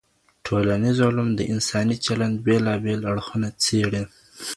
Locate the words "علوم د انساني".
1.07-1.95